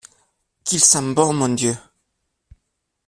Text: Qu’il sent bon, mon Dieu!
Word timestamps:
Qu’il 0.63 0.79
sent 0.83 1.13
bon, 1.13 1.31
mon 1.31 1.49
Dieu! 1.49 1.77